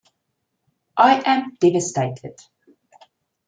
[0.97, 2.39] I am devastated.